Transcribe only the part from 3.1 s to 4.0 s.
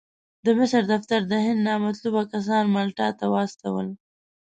ته واستول.